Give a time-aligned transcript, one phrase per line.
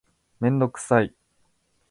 [0.39, 1.13] メンドクサイ